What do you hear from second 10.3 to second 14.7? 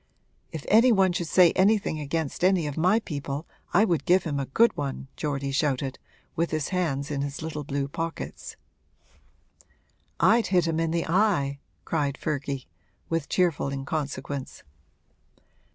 hit him in the eye!' cried Ferdy, with cheerful inconsequence.